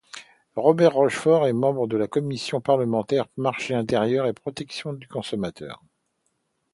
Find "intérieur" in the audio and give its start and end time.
3.75-4.25